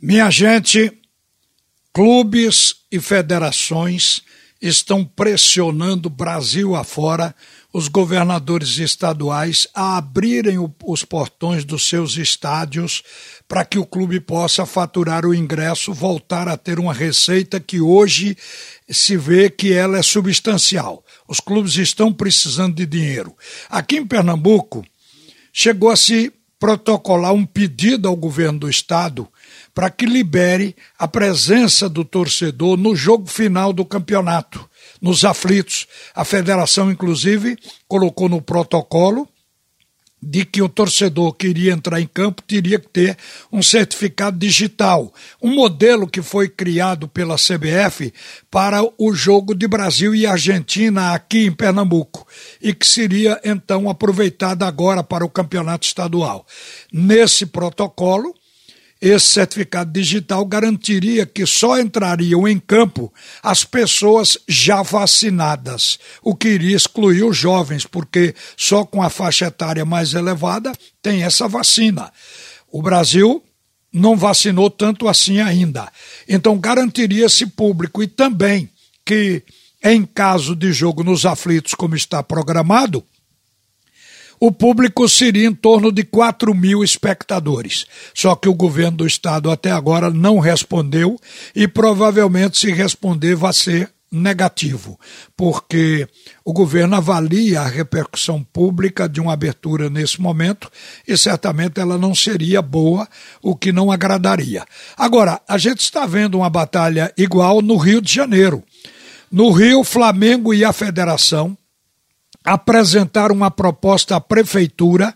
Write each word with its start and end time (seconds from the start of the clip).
Minha 0.00 0.30
gente, 0.30 0.92
clubes 1.92 2.76
e 2.88 3.00
federações 3.00 4.22
estão 4.62 5.04
pressionando 5.04 6.08
Brasil 6.08 6.76
afora 6.76 7.34
os 7.72 7.88
governadores 7.88 8.78
estaduais 8.78 9.66
a 9.74 9.96
abrirem 9.96 10.56
o, 10.56 10.72
os 10.84 11.04
portões 11.04 11.64
dos 11.64 11.88
seus 11.88 12.16
estádios 12.16 13.02
para 13.48 13.64
que 13.64 13.76
o 13.76 13.84
clube 13.84 14.20
possa 14.20 14.64
faturar 14.64 15.26
o 15.26 15.34
ingresso, 15.34 15.92
voltar 15.92 16.46
a 16.46 16.56
ter 16.56 16.78
uma 16.78 16.94
receita 16.94 17.58
que 17.58 17.80
hoje 17.80 18.36
se 18.88 19.16
vê 19.16 19.50
que 19.50 19.72
ela 19.72 19.98
é 19.98 20.02
substancial. 20.02 21.04
Os 21.26 21.40
clubes 21.40 21.74
estão 21.74 22.12
precisando 22.12 22.76
de 22.76 22.86
dinheiro. 22.86 23.36
Aqui 23.68 23.96
em 23.96 24.06
Pernambuco, 24.06 24.84
chegou 25.52 25.90
a 25.90 25.96
se 25.96 26.32
protocolar 26.56 27.32
um 27.32 27.44
pedido 27.44 28.06
ao 28.06 28.14
governo 28.14 28.60
do 28.60 28.70
estado 28.70 29.28
para 29.78 29.90
que 29.90 30.06
libere 30.06 30.74
a 30.98 31.06
presença 31.06 31.88
do 31.88 32.04
torcedor 32.04 32.76
no 32.76 32.96
jogo 32.96 33.28
final 33.28 33.72
do 33.72 33.84
campeonato, 33.84 34.68
nos 35.00 35.24
aflitos. 35.24 35.86
A 36.12 36.24
federação, 36.24 36.90
inclusive, 36.90 37.56
colocou 37.86 38.28
no 38.28 38.42
protocolo 38.42 39.28
de 40.20 40.44
que 40.44 40.60
o 40.60 40.68
torcedor 40.68 41.32
que 41.34 41.46
iria 41.46 41.72
entrar 41.72 42.00
em 42.00 42.08
campo 42.08 42.42
teria 42.42 42.80
que 42.80 42.88
ter 42.88 43.16
um 43.52 43.62
certificado 43.62 44.36
digital, 44.36 45.14
um 45.40 45.54
modelo 45.54 46.08
que 46.08 46.22
foi 46.22 46.48
criado 46.48 47.06
pela 47.06 47.36
CBF 47.36 48.12
para 48.50 48.82
o 48.98 49.14
jogo 49.14 49.54
de 49.54 49.68
Brasil 49.68 50.12
e 50.12 50.26
Argentina 50.26 51.14
aqui 51.14 51.46
em 51.46 51.52
Pernambuco 51.52 52.26
e 52.60 52.74
que 52.74 52.84
seria 52.84 53.40
então 53.44 53.88
aproveitado 53.88 54.64
agora 54.64 55.04
para 55.04 55.24
o 55.24 55.30
campeonato 55.30 55.86
estadual. 55.86 56.44
Nesse 56.92 57.46
protocolo, 57.46 58.34
esse 59.00 59.26
certificado 59.26 59.92
digital 59.92 60.44
garantiria 60.44 61.24
que 61.24 61.46
só 61.46 61.78
entrariam 61.78 62.48
em 62.48 62.58
campo 62.58 63.12
as 63.42 63.64
pessoas 63.64 64.36
já 64.48 64.82
vacinadas, 64.82 65.98
o 66.22 66.34
que 66.34 66.48
iria 66.48 66.76
excluir 66.76 67.22
os 67.22 67.36
jovens, 67.36 67.86
porque 67.86 68.34
só 68.56 68.84
com 68.84 69.02
a 69.02 69.08
faixa 69.08 69.46
etária 69.46 69.84
mais 69.84 70.14
elevada 70.14 70.72
tem 71.00 71.22
essa 71.22 71.46
vacina. 71.46 72.12
O 72.70 72.82
Brasil 72.82 73.42
não 73.92 74.16
vacinou 74.16 74.68
tanto 74.68 75.08
assim 75.08 75.40
ainda. 75.40 75.90
Então 76.28 76.58
garantiria 76.58 77.26
esse 77.26 77.46
público 77.46 78.02
e 78.02 78.06
também 78.06 78.68
que 79.04 79.42
em 79.82 80.04
caso 80.04 80.56
de 80.56 80.72
jogo 80.72 81.04
nos 81.04 81.24
aflitos 81.24 81.72
como 81.72 81.94
está 81.94 82.22
programado, 82.22 83.04
o 84.40 84.52
público 84.52 85.08
seria 85.08 85.46
em 85.46 85.54
torno 85.54 85.90
de 85.90 86.04
4 86.04 86.54
mil 86.54 86.84
espectadores. 86.84 87.86
Só 88.14 88.34
que 88.34 88.48
o 88.48 88.54
governo 88.54 88.98
do 88.98 89.06
estado 89.06 89.50
até 89.50 89.70
agora 89.70 90.10
não 90.10 90.38
respondeu 90.38 91.18
e 91.54 91.66
provavelmente, 91.66 92.58
se 92.58 92.72
responder, 92.72 93.34
vai 93.34 93.52
ser 93.52 93.90
negativo, 94.10 94.98
porque 95.36 96.08
o 96.44 96.52
governo 96.52 96.96
avalia 96.96 97.60
a 97.60 97.68
repercussão 97.68 98.42
pública 98.42 99.06
de 99.08 99.20
uma 99.20 99.34
abertura 99.34 99.90
nesse 99.90 100.20
momento 100.20 100.70
e 101.06 101.16
certamente 101.16 101.78
ela 101.78 101.98
não 101.98 102.14
seria 102.14 102.62
boa, 102.62 103.06
o 103.42 103.54
que 103.54 103.70
não 103.70 103.92
agradaria. 103.92 104.64
Agora, 104.96 105.40
a 105.46 105.58
gente 105.58 105.80
está 105.80 106.06
vendo 106.06 106.38
uma 106.38 106.48
batalha 106.48 107.12
igual 107.18 107.60
no 107.60 107.76
Rio 107.76 108.00
de 108.00 108.12
Janeiro. 108.12 108.64
No 109.30 109.50
Rio, 109.50 109.84
Flamengo 109.84 110.54
e 110.54 110.64
a 110.64 110.72
Federação 110.72 111.56
apresentaram 112.44 113.34
uma 113.34 113.50
proposta 113.50 114.16
à 114.16 114.20
prefeitura 114.20 115.14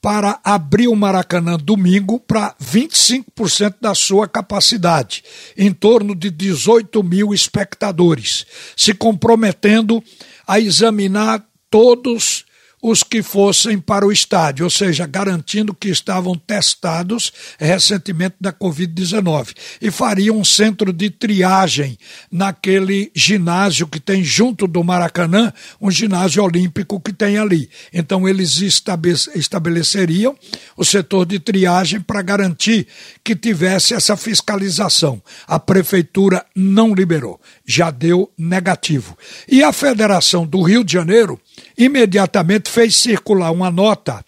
para 0.00 0.38
abrir 0.44 0.88
o 0.88 0.96
Maracanã 0.96 1.56
domingo 1.56 2.20
para 2.20 2.54
25% 2.62 3.76
da 3.80 3.94
sua 3.94 4.28
capacidade, 4.28 5.24
em 5.56 5.72
torno 5.72 6.14
de 6.14 6.30
18 6.30 7.02
mil 7.02 7.32
espectadores, 7.32 8.46
se 8.76 8.92
comprometendo 8.92 10.02
a 10.46 10.60
examinar 10.60 11.42
todos 11.70 12.44
os 12.86 13.02
que 13.02 13.22
fossem 13.22 13.78
para 13.78 14.06
o 14.06 14.12
estádio, 14.12 14.64
ou 14.64 14.68
seja, 14.68 15.06
garantindo 15.06 15.72
que 15.72 15.88
estavam 15.88 16.36
testados 16.36 17.32
recentemente 17.58 18.36
da 18.38 18.52
Covid-19 18.52 19.54
e 19.80 19.90
fariam 19.90 20.36
um 20.36 20.44
centro 20.44 20.92
de 20.92 21.08
triagem 21.08 21.96
naquele 22.30 23.10
ginásio 23.14 23.86
que 23.86 23.98
tem 23.98 24.22
junto 24.22 24.66
do 24.66 24.84
Maracanã, 24.84 25.50
um 25.80 25.90
ginásio 25.90 26.44
olímpico 26.44 27.00
que 27.00 27.10
tem 27.10 27.38
ali. 27.38 27.70
Então 27.90 28.28
eles 28.28 28.60
estabeleceriam 28.60 30.36
o 30.76 30.84
setor 30.84 31.24
de 31.24 31.38
triagem 31.38 32.02
para 32.02 32.20
garantir 32.20 32.86
que 33.24 33.34
tivesse 33.34 33.94
essa 33.94 34.14
fiscalização. 34.14 35.22
A 35.46 35.58
prefeitura 35.58 36.44
não 36.54 36.92
liberou, 36.92 37.40
já 37.64 37.90
deu 37.90 38.30
negativo. 38.36 39.16
E 39.48 39.62
a 39.62 39.72
Federação 39.72 40.46
do 40.46 40.60
Rio 40.60 40.84
de 40.84 40.92
Janeiro 40.92 41.40
imediatamente 41.76 42.70
fez 42.70 42.96
circular 42.96 43.50
uma 43.52 43.70
nota 43.70 44.24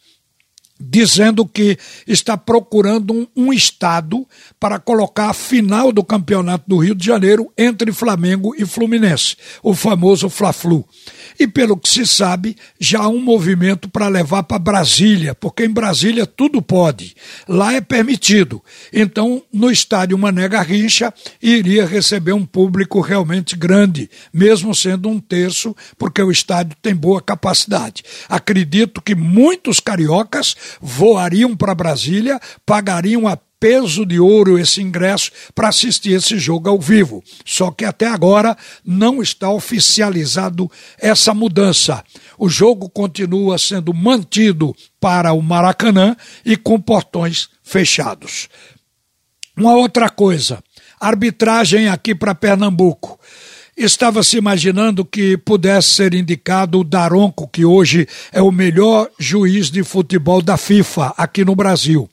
dizendo 0.79 1.47
que 1.47 1.79
está 2.07 2.37
procurando 2.37 3.13
um, 3.13 3.27
um, 3.35 3.53
estado 3.53 4.27
para 4.61 4.79
colocar 4.79 5.31
a 5.31 5.35
final 5.35 5.91
do 5.91 6.05
Campeonato 6.05 6.65
do 6.67 6.79
Rio 6.79 6.95
de 6.95 7.07
Janeiro 7.07 7.51
entre 7.57 7.93
Flamengo 7.93 8.55
e 8.57 8.67
Fluminense, 8.67 9.37
o 9.63 9.75
famoso 9.75 10.29
Fla-Flu. 10.29 10.87
E 11.39 11.47
pelo 11.47 11.77
que 11.77 11.89
se 11.89 12.07
sabe, 12.07 12.57
já 12.79 13.01
há 13.01 13.09
um 13.09 13.21
movimento 13.21 13.89
para 13.89 14.09
levar 14.09 14.43
para 14.43 14.59
Brasília, 14.59 15.35
porque 15.35 15.65
em 15.65 15.71
Brasília 15.71 16.27
tudo 16.27 16.61
pode. 16.61 17.15
Lá 17.49 17.73
é 17.73 17.81
permitido. 17.81 18.63
Então, 18.93 19.43
no 19.53 19.71
estádio 19.71 20.19
Mané 20.19 20.49
Garrincha, 20.49 21.13
iria 21.43 21.87
receber 21.87 22.33
um 22.33 22.45
público 22.45 23.01
realmente 23.01 23.57
grande, 23.57 24.11
mesmo 24.33 24.75
sendo 24.75 25.09
um 25.09 25.19
terço, 25.19 25.75
porque 25.99 26.23
o 26.23 26.31
estádio 26.31 26.77
tem 26.83 26.95
boa 26.95 27.21
capacidade. 27.21 28.03
Acredito 28.29 29.01
que 29.01 29.15
muitos 29.15 29.81
cariocas 29.81 30.55
voariam 30.81 31.56
para 31.56 31.75
Brasília, 31.75 32.41
pagariam 32.65 33.27
a 33.27 33.38
peso 33.59 34.04
de 34.04 34.21
ouro 34.21 34.59
esse 34.59 34.82
ingresso 34.82 35.31
para 35.54 35.69
assistir 35.69 36.12
esse 36.12 36.38
jogo 36.38 36.69
ao 36.69 36.78
vivo. 36.78 37.22
Só 37.44 37.71
que 37.71 37.84
até 37.84 38.06
agora 38.06 38.56
não 38.84 39.22
está 39.22 39.50
oficializado 39.50 40.71
essa 40.99 41.32
mudança. 41.32 42.04
O 42.38 42.49
jogo 42.49 42.88
continua 42.88 43.59
sendo 43.59 43.94
mantido 43.94 44.75
para 45.00 45.32
o 45.32 45.43
Maracanã 45.43 46.16
e 46.44 46.56
com 46.56 46.81
portões 46.81 47.48
fechados. 47.62 48.48
Uma 49.56 49.75
outra 49.75 50.10
coisa, 50.10 50.62
arbitragem 51.00 51.88
aqui 51.88 52.15
para 52.15 52.34
Pernambuco 52.34 53.16
estava 53.77 54.23
se 54.23 54.39
imaginando 54.39 55.05
que 55.05 55.37
pudesse 55.37 55.89
ser 55.89 56.15
indicado 56.15 56.81
o 56.81 56.85
Daronco, 56.85 57.49
que 57.49 57.65
hoje 57.65 58.09
é 58.33 58.41
o 58.41 58.51
melhor 58.51 59.11
juiz 59.19 59.71
de 59.71 59.85
futebol 59.85 60.41
da 60.41 60.57
FIFA 60.57 61.13
aqui 61.17 61.45
no 61.45 61.55
Brasil. 61.55 62.09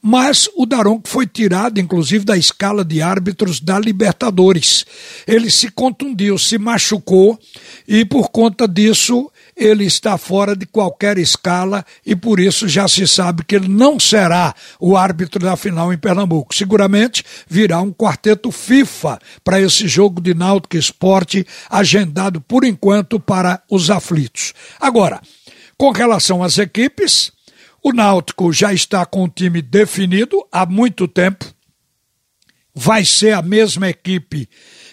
Mas 0.00 0.48
o 0.56 0.64
Daronco 0.64 1.08
foi 1.08 1.26
tirado, 1.26 1.78
inclusive, 1.78 2.24
da 2.24 2.36
escala 2.36 2.84
de 2.84 3.02
árbitros 3.02 3.60
da 3.60 3.78
Libertadores. 3.78 4.86
Ele 5.26 5.50
se 5.50 5.70
contundiu, 5.70 6.38
se 6.38 6.56
machucou 6.56 7.38
e, 7.86 8.04
por 8.04 8.30
conta 8.30 8.66
disso, 8.66 9.30
ele 9.62 9.84
está 9.84 10.18
fora 10.18 10.56
de 10.56 10.66
qualquer 10.66 11.18
escala 11.18 11.84
e 12.04 12.16
por 12.16 12.40
isso 12.40 12.68
já 12.68 12.88
se 12.88 13.06
sabe 13.06 13.44
que 13.44 13.54
ele 13.54 13.68
não 13.68 13.98
será 13.98 14.54
o 14.80 14.96
árbitro 14.96 15.40
da 15.40 15.56
final 15.56 15.92
em 15.92 15.98
Pernambuco. 15.98 16.54
Seguramente 16.54 17.24
virá 17.48 17.80
um 17.80 17.92
quarteto 17.92 18.50
FIFA 18.50 19.18
para 19.44 19.60
esse 19.60 19.86
jogo 19.86 20.20
de 20.20 20.34
Náutico 20.34 20.76
Esporte 20.76 21.46
agendado 21.70 22.40
por 22.40 22.64
enquanto 22.64 23.20
para 23.20 23.62
os 23.70 23.90
aflitos. 23.90 24.52
Agora, 24.80 25.20
com 25.78 25.90
relação 25.90 26.42
às 26.42 26.58
equipes, 26.58 27.32
o 27.82 27.92
Náutico 27.92 28.52
já 28.52 28.72
está 28.72 29.04
com 29.04 29.24
o 29.24 29.28
time 29.28 29.60
definido 29.60 30.46
há 30.52 30.64
muito 30.64 31.08
tempo. 31.08 31.44
Vai 32.74 33.04
ser 33.04 33.32
a 33.32 33.42
mesma 33.42 33.88
equipe 33.88 34.48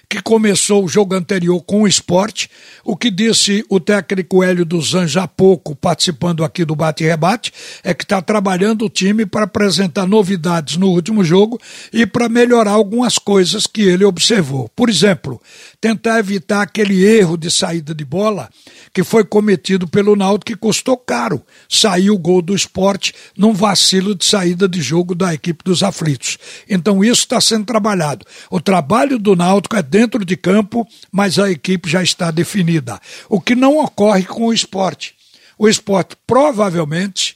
que 0.10 0.24
começou 0.24 0.84
o 0.84 0.88
jogo 0.88 1.14
anterior 1.14 1.62
com 1.62 1.84
o 1.84 1.88
esporte. 1.88 2.50
O 2.84 2.98
que 2.98 3.12
disse 3.12 3.64
o 3.70 3.80
técnico 3.80 4.42
Hélio 4.42 4.66
dos 4.66 4.96
Anjos 4.96 5.18
há 5.18 5.28
pouco, 5.28 5.76
participando 5.76 6.44
aqui 6.44 6.66
do 6.66 6.76
bate-rebate, 6.76 7.54
é 7.84 7.94
que 7.94 8.04
está 8.04 8.20
trabalhando 8.20 8.86
o 8.86 8.90
time 8.90 9.24
para 9.24 9.44
apresentar 9.44 10.08
novidades 10.08 10.78
no 10.78 10.88
último 10.88 11.24
jogo 11.24 11.62
e 11.94 12.08
para 12.08 12.28
melhorar 12.28 12.72
algumas 12.72 13.20
coisas 13.20 13.68
que 13.68 13.84
ele 13.84 14.04
observou. 14.04 14.68
Por 14.76 14.90
exemplo, 14.90 15.40
tentar 15.80 16.18
evitar 16.18 16.64
aquele 16.64 17.06
erro 17.06 17.38
de 17.38 17.52
saída 17.52 17.94
de 17.94 18.04
bola 18.04 18.50
que 18.92 19.04
foi 19.04 19.24
cometido 19.24 19.88
pelo 19.88 20.16
Náutico 20.16 20.52
que 20.52 20.56
custou 20.56 20.98
caro. 20.98 21.44
Saiu 21.70 22.16
o 22.16 22.18
gol 22.20 22.42
do 22.42 22.56
esporte 22.56 23.14
num 23.38 23.54
vacilo 23.54 24.16
de 24.16 24.26
saída 24.26 24.68
de 24.68 24.82
jogo 24.82 25.14
da 25.14 25.36
equipe 25.36 25.64
dos 25.64 25.84
aflitos. 25.84 26.40
Então 26.68 27.04
isso 27.04 27.22
está 27.22 27.40
sendo 27.40 27.66
trabalhado. 27.66 28.26
O 28.50 28.60
trabalho 28.60 29.20
do 29.20 29.36
Náutico 29.36 29.76
é 29.76 29.84
dentro 30.00 30.24
de 30.24 30.38
campo, 30.38 30.88
mas 31.12 31.38
a 31.38 31.52
equipe 31.52 31.90
já 31.90 32.02
está 32.02 32.32
definida. 32.32 32.98
O 33.28 33.42
que 33.42 33.54
não 33.54 33.78
ocorre 33.78 34.24
com 34.24 34.46
o 34.46 34.54
esporte. 34.54 35.14
O 35.58 35.68
esporte 35.68 36.16
provavelmente 36.26 37.36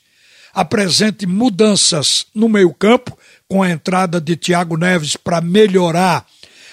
apresente 0.54 1.26
mudanças 1.26 2.26
no 2.34 2.48
meio-campo 2.48 3.18
com 3.50 3.62
a 3.62 3.70
entrada 3.70 4.22
de 4.22 4.38
Thiago 4.38 4.78
Neves 4.78 5.18
para 5.18 5.42
melhorar 5.42 6.26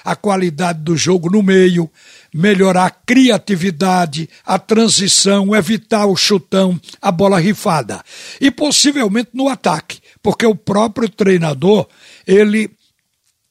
a 0.05 0.15
qualidade 0.15 0.79
do 0.79 0.97
jogo 0.97 1.29
no 1.29 1.43
meio, 1.43 1.91
melhorar 2.33 2.87
a 2.87 2.91
criatividade, 2.91 4.31
a 4.47 4.61
transição, 4.61 5.57
evitar 5.57 6.07
o 6.07 6.15
chutão, 6.15 6.81
a 7.03 7.11
bola 7.11 7.41
rifada. 7.41 8.01
E 8.41 8.49
possivelmente 8.49 9.31
no 9.35 9.49
ataque, 9.49 9.99
porque 10.23 10.47
o 10.47 10.55
próprio 10.55 11.09
treinador, 11.09 11.89
ele 12.25 12.71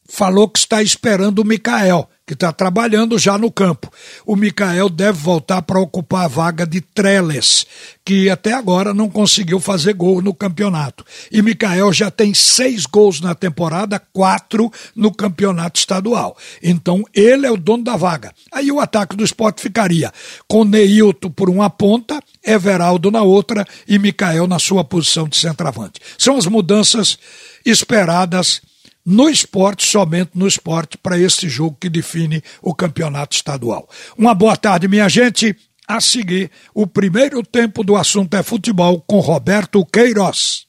falou 0.10 0.50
que 0.50 0.60
está 0.60 0.82
esperando 0.82 1.40
o 1.40 1.46
Mikael, 1.46 2.10
que 2.30 2.36
está 2.36 2.54
trabalhando 2.54 3.18
já 3.18 3.40
no 3.40 3.52
campo. 3.52 3.92
O 4.24 4.36
Mikael 4.36 4.88
deve 4.88 5.18
voltar 5.18 5.64
para 5.64 5.80
ocupar 5.80 6.26
a 6.26 6.28
vaga 6.28 6.64
de 6.64 6.80
Treles, 6.80 7.66
que 8.06 8.30
até 8.30 8.54
agora 8.54 8.94
não 8.94 9.10
conseguiu 9.10 9.60
fazer 9.60 9.94
gol 9.94 10.22
no 10.22 10.32
campeonato. 10.32 11.04
E 11.32 11.42
Mikael 11.42 11.92
já 11.92 12.12
tem 12.12 12.32
seis 12.36 12.86
gols 12.86 13.20
na 13.20 13.34
temporada, 13.34 14.00
quatro 14.14 14.72
no 14.96 15.12
campeonato 15.12 15.80
estadual. 15.80 16.38
Então 16.62 17.04
ele 17.16 17.48
é 17.48 17.52
o 17.52 17.58
dono 17.58 17.84
da 17.84 17.98
vaga. 17.98 18.32
Aí 18.52 18.72
o 18.72 18.80
ataque 18.80 19.16
do 19.16 19.24
esporte 19.24 19.60
ficaria 19.60 20.14
com 20.48 20.64
Neilton 20.64 21.32
por 21.32 21.50
uma 21.50 21.68
ponta, 21.68 22.22
Everaldo 22.46 23.10
na 23.10 23.24
outra 23.24 23.66
e 23.88 23.98
Mikael 23.98 24.46
na 24.46 24.60
sua 24.60 24.84
posição 24.84 25.28
de 25.28 25.36
centroavante. 25.36 26.00
São 26.16 26.38
as 26.38 26.46
mudanças 26.46 27.18
esperadas 27.66 28.62
no 29.10 29.28
esporte, 29.28 29.88
somente 29.88 30.32
no 30.36 30.48
esporte, 30.48 30.96
para 30.96 31.18
esse 31.18 31.50
jogo 31.50 31.76
que 31.80 31.90
define 31.90 32.44
o 32.62 32.76
campeonato 32.76 33.36
estadual. 33.36 33.90
Uma 34.16 34.36
boa 34.36 34.56
tarde, 34.56 34.88
minha 34.88 35.10
gente. 35.10 35.56
A 35.88 36.00
seguir, 36.00 36.52
o 36.72 36.86
primeiro 36.86 37.42
tempo 37.42 37.84
do 37.84 37.96
assunto 37.96 38.38
é 38.38 38.44
futebol 38.44 39.04
com 39.08 39.20
Roberto 39.20 39.84
Queiroz. 39.84 40.68